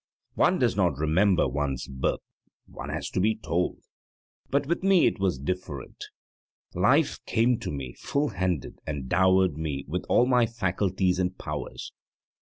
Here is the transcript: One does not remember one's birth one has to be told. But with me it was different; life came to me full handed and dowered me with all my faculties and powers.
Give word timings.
One 0.33 0.57
does 0.57 0.75
not 0.75 0.97
remember 0.97 1.47
one's 1.47 1.87
birth 1.87 2.21
one 2.65 2.89
has 2.89 3.07
to 3.11 3.19
be 3.19 3.35
told. 3.35 3.81
But 4.49 4.65
with 4.65 4.81
me 4.81 5.05
it 5.05 5.19
was 5.19 5.37
different; 5.37 6.05
life 6.73 7.23
came 7.27 7.59
to 7.59 7.71
me 7.71 7.93
full 7.93 8.29
handed 8.29 8.79
and 8.87 9.07
dowered 9.07 9.59
me 9.59 9.85
with 9.87 10.03
all 10.09 10.25
my 10.25 10.47
faculties 10.47 11.19
and 11.19 11.37
powers. 11.37 11.91